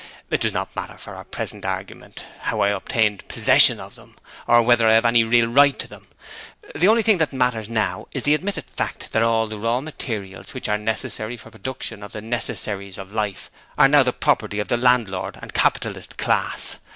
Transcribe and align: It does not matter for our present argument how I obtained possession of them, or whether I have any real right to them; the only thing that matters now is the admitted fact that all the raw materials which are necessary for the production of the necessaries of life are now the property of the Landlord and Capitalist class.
It 0.31 0.41
does 0.41 0.51
not 0.51 0.75
matter 0.75 0.97
for 0.97 1.13
our 1.13 1.23
present 1.23 1.63
argument 1.63 2.25
how 2.39 2.61
I 2.61 2.69
obtained 2.69 3.27
possession 3.27 3.79
of 3.79 3.93
them, 3.93 4.15
or 4.47 4.63
whether 4.63 4.87
I 4.89 4.93
have 4.95 5.05
any 5.05 5.23
real 5.23 5.45
right 5.45 5.77
to 5.77 5.87
them; 5.87 6.07
the 6.73 6.87
only 6.87 7.03
thing 7.03 7.19
that 7.19 7.31
matters 7.31 7.69
now 7.69 8.07
is 8.11 8.23
the 8.23 8.33
admitted 8.33 8.67
fact 8.67 9.11
that 9.11 9.21
all 9.21 9.45
the 9.45 9.59
raw 9.59 9.79
materials 9.79 10.55
which 10.55 10.67
are 10.67 10.79
necessary 10.79 11.37
for 11.37 11.51
the 11.51 11.59
production 11.59 12.01
of 12.01 12.13
the 12.13 12.21
necessaries 12.21 12.97
of 12.97 13.13
life 13.13 13.51
are 13.77 13.87
now 13.87 14.01
the 14.01 14.11
property 14.11 14.57
of 14.59 14.69
the 14.69 14.75
Landlord 14.77 15.37
and 15.39 15.53
Capitalist 15.53 16.17
class. 16.17 16.77